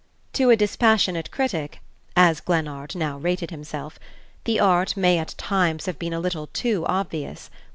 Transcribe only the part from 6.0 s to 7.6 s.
a little too obvious.